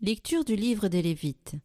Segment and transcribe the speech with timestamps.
[0.00, 1.56] Lecture du livre des Lévites.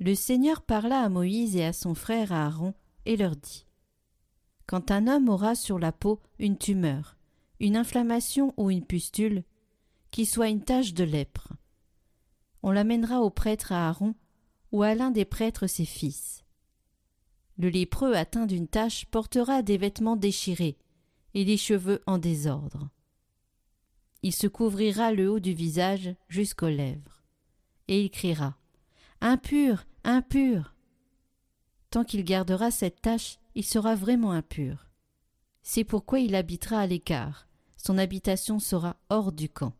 [0.00, 2.74] Le Seigneur parla à Moïse et à son frère Aaron
[3.06, 3.64] et leur dit
[4.66, 7.16] Quand un homme aura sur la peau une tumeur,
[7.60, 9.44] une inflammation ou une pustule,
[10.10, 11.52] qui soit une tache de lèpre,
[12.64, 14.16] on l'amènera au prêtre Aaron
[14.72, 16.42] ou à l'un des prêtres ses fils.
[17.56, 20.76] Le lépreux atteint d'une tache portera des vêtements déchirés
[21.34, 22.88] et les cheveux en désordre.
[24.24, 27.17] Il se couvrira le haut du visage jusqu'aux lèvres,
[27.88, 28.54] et il criera
[29.20, 30.74] Impur, impur
[31.90, 34.86] Tant qu'il gardera cette tache, il sera vraiment impur.
[35.62, 39.72] C'est pourquoi il habitera à l'écart, son habitation sera hors du camp.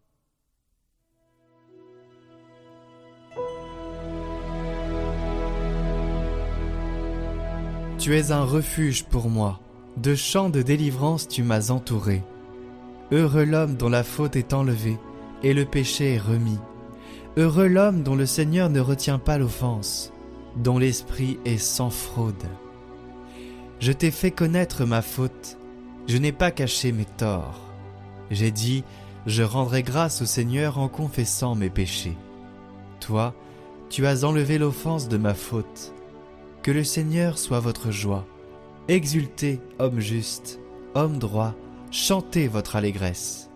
[7.99, 9.61] Tu es un refuge pour moi,
[9.97, 12.23] de champs de délivrance tu m'as entouré.
[13.11, 14.99] Heureux l'homme dont la faute est enlevée
[15.43, 16.59] et le péché est remis.
[17.39, 20.13] Heureux l'homme dont le Seigneur ne retient pas l'offense,
[20.57, 22.35] dont l'esprit est sans fraude.
[23.79, 25.57] Je t'ai fait connaître ma faute,
[26.09, 27.61] je n'ai pas caché mes torts.
[28.33, 28.83] J'ai dit,
[29.25, 32.17] je rendrai grâce au Seigneur en confessant mes péchés.
[32.99, 33.35] Toi,
[33.89, 35.95] tu as enlevé l'offense de ma faute.
[36.65, 38.27] Que le Seigneur soit votre joie.
[38.89, 40.59] Exultez, homme juste,
[40.97, 41.55] homme droit,
[41.93, 43.48] chantez votre allégresse.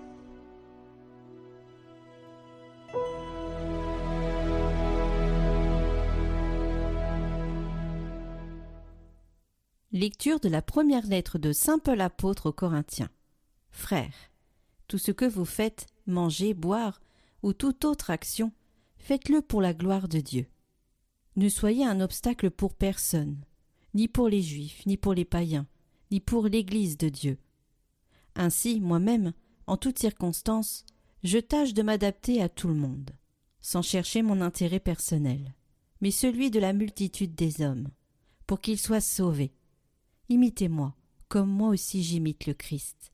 [9.95, 13.11] Lecture de la première lettre de Saint Paul apôtre aux Corinthiens.
[13.71, 14.31] Frères,
[14.89, 17.03] tout ce que vous faites, manger, boire,
[17.43, 18.53] ou toute autre action,
[18.97, 20.47] faites-le pour la gloire de Dieu.
[21.37, 23.45] Ne soyez un obstacle pour personne,
[23.93, 25.67] ni pour les Juifs, ni pour les païens,
[26.11, 27.37] ni pour l'Église de Dieu.
[28.35, 29.35] Ainsi, moi-même,
[29.67, 30.87] en toutes circonstances,
[31.23, 33.11] je tâche de m'adapter à tout le monde,
[33.61, 35.55] sans chercher mon intérêt personnel,
[36.01, 37.89] mais celui de la multitude des hommes,
[38.47, 39.53] pour qu'ils soient sauvés.
[40.29, 40.95] Imitez-moi,
[41.29, 43.13] comme moi aussi j'imite le Christ.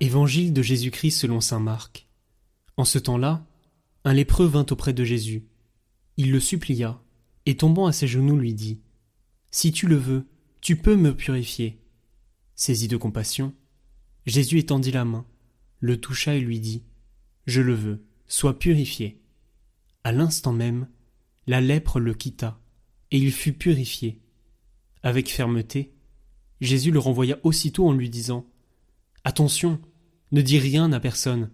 [0.00, 2.08] Évangile de Jésus-Christ selon saint Marc.
[2.76, 3.46] En ce temps-là,
[4.04, 5.46] un lépreux vint auprès de Jésus.
[6.16, 7.00] Il le supplia,
[7.46, 8.80] et tombant à ses genoux lui dit
[9.50, 10.26] Si tu le veux,
[10.60, 11.80] tu peux me purifier.
[12.54, 13.54] Saisi de compassion,
[14.26, 15.26] Jésus étendit la main,
[15.80, 16.82] le toucha et lui dit
[17.46, 19.20] Je le veux, sois purifié.
[20.04, 20.88] À l'instant même,
[21.46, 22.60] la lèpre le quitta,
[23.10, 24.20] et il fut purifié.
[25.02, 25.92] Avec fermeté,
[26.60, 28.46] Jésus le renvoya aussitôt en lui disant
[29.24, 29.80] Attention,
[30.32, 31.50] ne dis rien à personne,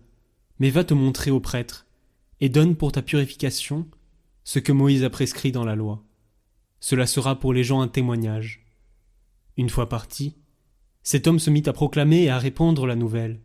[0.58, 1.86] mais va te montrer au prêtre,
[2.40, 3.88] et donne pour ta purification
[4.44, 6.02] ce que Moïse a prescrit dans la loi.
[6.80, 8.64] Cela sera pour les gens un témoignage.
[9.56, 10.36] Une fois parti,
[11.02, 13.40] cet homme se mit à proclamer et à répandre la nouvelle,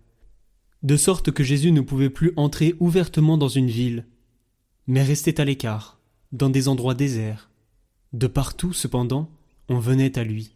[0.83, 4.05] de sorte que Jésus ne pouvait plus entrer ouvertement dans une ville,
[4.87, 5.99] mais restait à l'écart,
[6.31, 7.49] dans des endroits déserts.
[8.13, 9.31] De partout, cependant,
[9.67, 10.55] on venait à lui.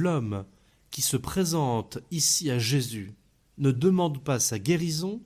[0.00, 0.44] L'homme
[0.90, 3.12] qui se présente ici à Jésus
[3.58, 5.20] ne demande pas sa guérison,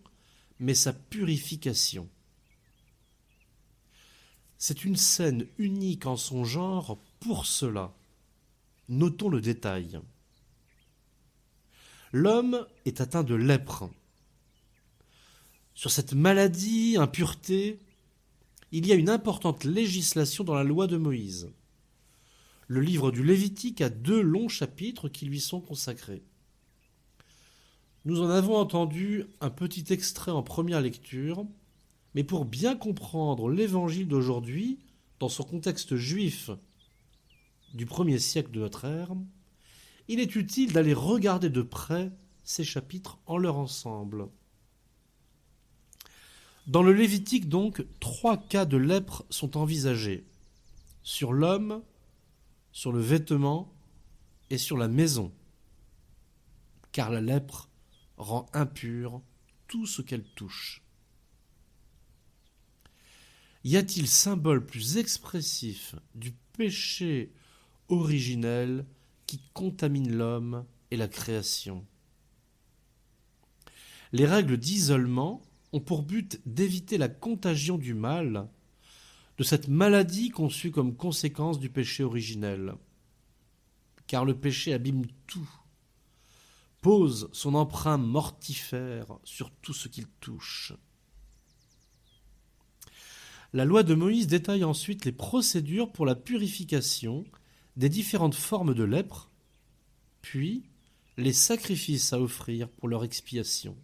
[0.58, 2.08] mais sa purification.
[4.58, 7.94] C'est une scène unique en son genre pour cela.
[8.88, 10.00] Notons le détail.
[12.12, 13.90] L'homme est atteint de lèpre.
[15.75, 17.78] Sur cette maladie, impureté,
[18.72, 21.50] il y a une importante législation dans la loi de Moïse
[22.75, 26.25] le livre du Lévitique a deux longs chapitres qui lui sont consacrés.
[28.05, 31.47] Nous en avons entendu un petit extrait en première lecture,
[32.17, 34.81] mais pour bien comprendre l'évangile d'aujourd'hui,
[35.21, 36.50] dans son contexte juif
[37.75, 39.15] du premier siècle de notre ère,
[40.09, 42.11] il est utile d'aller regarder de près
[42.43, 44.26] ces chapitres en leur ensemble.
[46.67, 50.25] Dans le Lévitique, donc, trois cas de lèpre sont envisagés
[51.05, 51.82] sur l'homme,
[52.75, 53.73] sur le vêtement
[54.50, 55.32] et sur la maison,
[56.91, 57.71] car la lèpre
[58.17, 59.23] rend impur
[59.69, 60.82] tout ce qu'elle touche.
[63.62, 67.32] Y a-t-il symbole plus expressif du péché
[67.88, 68.85] originel
[69.26, 71.87] qui contamine l'homme et la création?
[74.12, 75.43] Les règles d'isolement
[75.73, 78.49] ont pour but d'éviter la contagion du mal,
[79.38, 82.75] de cette maladie conçue comme conséquence du péché originel.
[84.06, 85.48] Car le péché abîme tout,
[86.82, 90.75] pose son emprunt mortifère sur tout ce qu'il touche.
[93.54, 97.25] La loi de Moïse détaille ensuite les procédures pour la purification
[97.76, 99.30] des différentes formes de lèpre,
[100.22, 100.64] puis
[101.16, 103.76] les sacrifices à offrir pour leur expiation.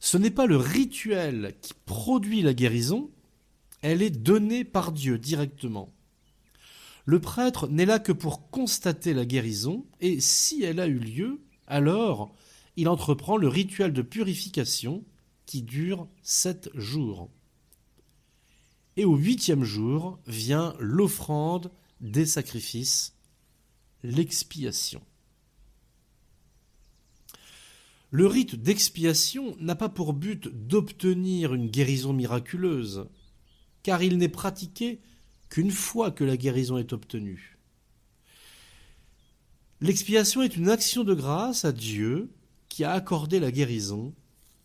[0.00, 3.10] Ce n'est pas le rituel qui produit la guérison,
[3.82, 5.92] elle est donnée par Dieu directement.
[7.04, 11.40] Le prêtre n'est là que pour constater la guérison, et si elle a eu lieu,
[11.66, 12.34] alors
[12.76, 15.04] il entreprend le rituel de purification
[15.46, 17.30] qui dure sept jours.
[18.96, 21.70] Et au huitième jour vient l'offrande
[22.00, 23.14] des sacrifices,
[24.02, 25.00] l'expiation.
[28.10, 33.06] Le rite d'expiation n'a pas pour but d'obtenir une guérison miraculeuse,
[33.88, 35.00] car il n'est pratiqué
[35.48, 37.56] qu'une fois que la guérison est obtenue.
[39.80, 42.30] L'expiation est une action de grâce à Dieu
[42.68, 44.12] qui a accordé la guérison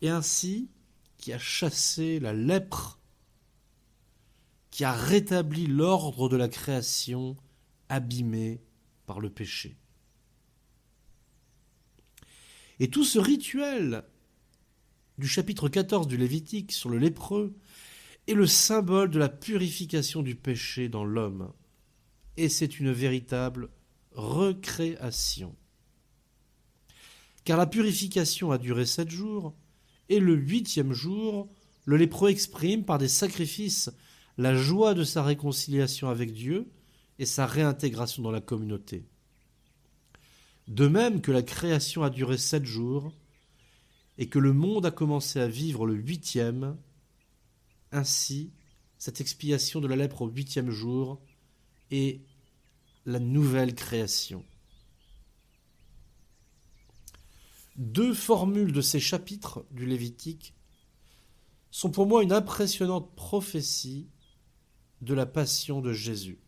[0.02, 0.68] et ainsi
[1.16, 3.00] qui a chassé la lèpre
[4.70, 7.34] qui a rétabli l'ordre de la création
[7.88, 8.60] abîmée
[9.06, 9.78] par le péché.
[12.78, 14.04] Et tout ce rituel
[15.16, 17.54] du chapitre 14 du Lévitique sur le lépreux
[18.26, 21.52] est le symbole de la purification du péché dans l'homme.
[22.36, 23.68] Et c'est une véritable
[24.12, 25.54] recréation.
[27.44, 29.54] Car la purification a duré sept jours,
[30.08, 31.48] et le huitième jour,
[31.84, 33.90] le lépreux exprime par des sacrifices
[34.38, 36.66] la joie de sa réconciliation avec Dieu
[37.18, 39.04] et sa réintégration dans la communauté.
[40.66, 43.12] De même que la création a duré sept jours
[44.16, 46.76] et que le monde a commencé à vivre le huitième,
[47.94, 48.52] ainsi
[48.98, 51.20] cette expiation de la lèpre au huitième jour
[51.90, 52.20] est
[53.06, 54.44] la nouvelle création.
[57.76, 60.54] Deux formules de ces chapitres du Lévitique
[61.70, 64.08] sont pour moi une impressionnante prophétie
[65.02, 66.38] de la passion de Jésus.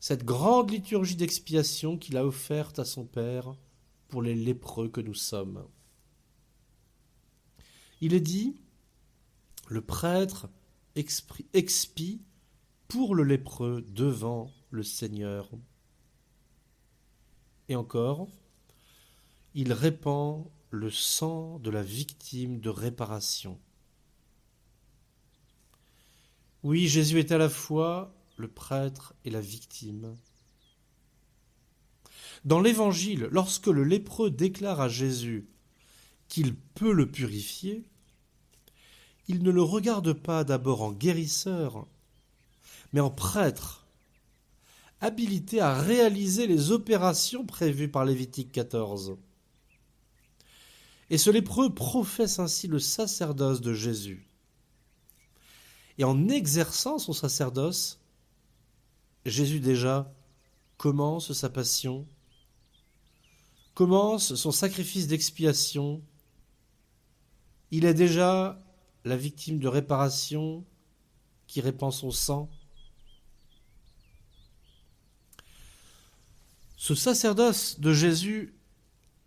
[0.00, 3.54] Cette grande liturgie d'expiation qu'il a offerte à son Père
[4.08, 5.66] pour les lépreux que nous sommes.
[8.00, 8.56] Il est dit,
[9.70, 10.48] le prêtre
[10.96, 12.20] expie
[12.88, 15.48] pour le lépreux devant le Seigneur.
[17.68, 18.28] Et encore,
[19.54, 23.60] il répand le sang de la victime de réparation.
[26.64, 30.16] Oui, Jésus est à la fois le prêtre et la victime.
[32.44, 35.48] Dans l'Évangile, lorsque le lépreux déclare à Jésus
[36.26, 37.84] qu'il peut le purifier,
[39.30, 41.86] il ne le regarde pas d'abord en guérisseur,
[42.92, 43.86] mais en prêtre,
[45.00, 49.16] habilité à réaliser les opérations prévues par Lévitique 14.
[51.10, 54.26] Et ce lépreux professe ainsi le sacerdoce de Jésus.
[55.98, 58.00] Et en exerçant son sacerdoce,
[59.24, 60.12] Jésus déjà
[60.76, 62.04] commence sa passion,
[63.74, 66.02] commence son sacrifice d'expiation.
[67.70, 68.60] Il est déjà
[69.04, 70.64] la victime de réparation
[71.46, 72.50] qui répand son sang.
[76.76, 78.54] Ce sacerdoce de Jésus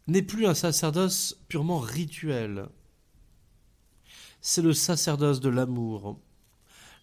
[0.07, 2.67] n'est plus un sacerdoce purement rituel.
[4.41, 6.19] C'est le sacerdoce de l'amour.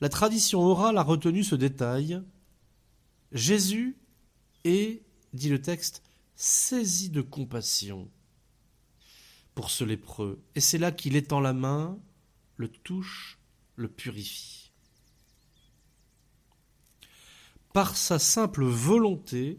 [0.01, 2.23] La tradition orale a retenu ce détail.
[3.33, 3.97] Jésus
[4.65, 6.03] est, dit le texte,
[6.35, 8.11] saisi de compassion
[9.55, 10.43] pour ce lépreux.
[10.55, 11.99] Et c'est là qu'il étend la main,
[12.61, 13.39] le touche,
[13.77, 14.71] le purifie.
[17.73, 19.59] Par sa simple volonté,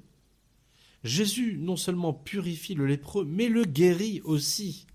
[1.03, 4.85] Jésus non seulement purifie le lépreux, mais le guérit aussi.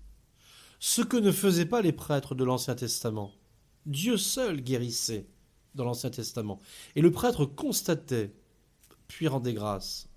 [0.79, 3.33] Ce que ne faisaient pas les prêtres de l'Ancien Testament.
[3.85, 5.27] Dieu seul guérissait
[5.75, 6.61] dans l'Ancien Testament.
[6.95, 8.33] Et le prêtre constatait,
[9.09, 10.07] puis rendait grâce.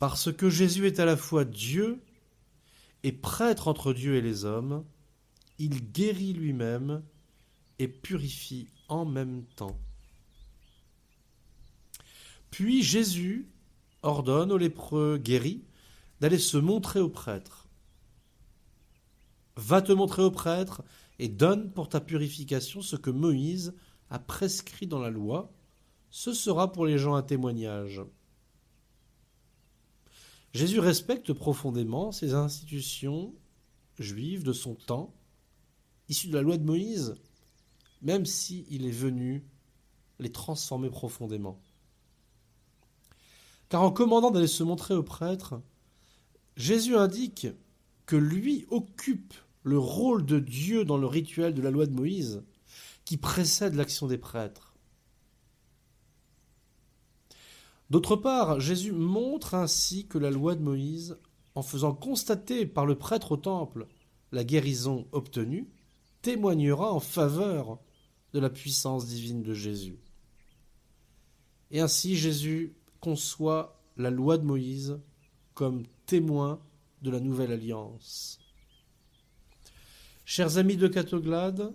[0.00, 2.02] Parce que Jésus est à la fois Dieu
[3.04, 4.84] et prêtre entre Dieu et les hommes,
[5.60, 7.02] il guérit lui-même
[7.78, 9.78] et purifie en même temps.
[12.50, 13.46] Puis Jésus
[14.02, 15.62] ordonne aux lépreux guéris
[16.18, 17.68] d'aller se montrer au prêtre.
[19.56, 20.82] Va te montrer au prêtre
[21.18, 23.74] et donne pour ta purification ce que Moïse
[24.08, 25.52] a prescrit dans la loi,
[26.08, 28.00] ce sera pour les gens un témoignage.
[30.54, 33.34] Jésus respecte profondément ces institutions
[33.98, 35.14] juives de son temps,
[36.10, 37.14] issues de la loi de Moïse,
[38.02, 39.44] même s'il est venu
[40.18, 41.58] les transformer profondément.
[43.70, 45.62] Car en commandant d'aller se montrer au prêtre,
[46.56, 47.46] Jésus indique
[48.04, 52.42] que lui occupe le rôle de Dieu dans le rituel de la loi de Moïse
[53.04, 54.74] qui précède l'action des prêtres.
[57.88, 61.18] D'autre part, Jésus montre ainsi que la loi de Moïse,
[61.56, 63.88] en faisant constater par le prêtre au temple
[64.32, 65.68] la guérison obtenue,
[66.22, 67.78] témoignera en faveur
[68.32, 69.98] de la puissance divine de Jésus.
[71.70, 75.00] Et ainsi Jésus conçoit la loi de Moïse
[75.54, 76.60] comme témoin
[77.02, 78.38] de la nouvelle alliance.
[80.24, 81.72] Chers amis de Catoglade,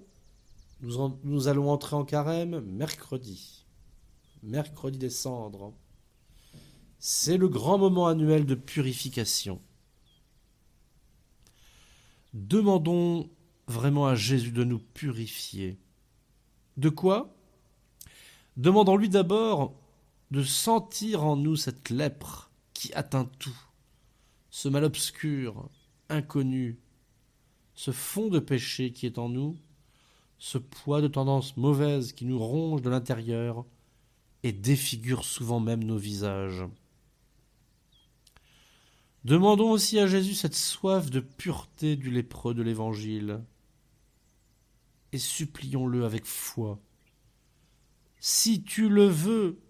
[0.81, 3.65] nous, nous allons entrer en carême mercredi,
[4.43, 5.73] mercredi des cendres.
[6.99, 9.61] C'est le grand moment annuel de purification.
[12.33, 13.29] Demandons
[13.67, 15.77] vraiment à Jésus de nous purifier.
[16.77, 17.35] De quoi?
[18.57, 19.73] Demandons-lui d'abord
[20.31, 23.57] de sentir en nous cette lèpre qui atteint tout,
[24.49, 25.69] ce mal obscur,
[26.09, 26.79] inconnu,
[27.73, 29.57] ce fond de péché qui est en nous,
[30.37, 33.65] ce poids de tendances mauvaises qui nous ronge de l'intérieur
[34.43, 36.63] et défigure souvent même nos visages.
[39.23, 43.41] Demandons aussi à Jésus cette soif de pureté du lépreux de l'Évangile,
[45.15, 46.79] et supplions-le avec foi.
[48.19, 49.61] Si tu le veux,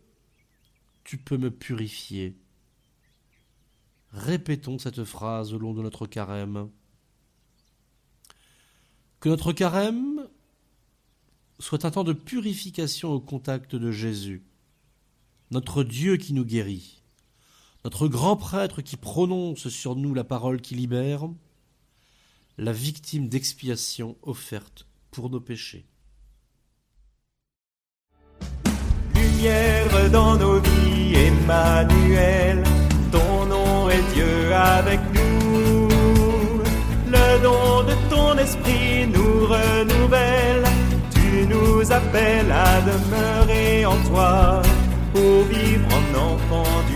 [1.04, 2.36] tu peux me purifier.
[4.12, 6.72] Répétons cette phrase au long de notre carême.
[9.20, 10.28] Que notre carême
[11.60, 14.44] soit un temps de purification au contact de Jésus,
[15.52, 17.04] notre Dieu qui nous guérit
[17.84, 21.30] notre grand prêtre qui prononce sur nous la parole qui libère,
[22.58, 25.86] la victime d'expiation offerte pour nos péchés.
[29.16, 32.64] Lumière dans nos vies, Emmanuel,
[33.12, 35.88] ton nom est Dieu avec nous.
[37.16, 40.66] Le don de ton esprit nous renouvelle,
[41.16, 44.62] tu nous appelles à demeurer en toi
[45.14, 46.96] pour vivre en enfant du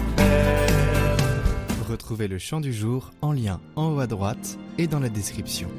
[1.89, 5.69] Retrouvez le chant du jour en lien en haut à droite et dans la description.